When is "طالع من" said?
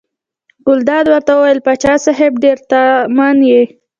2.69-3.37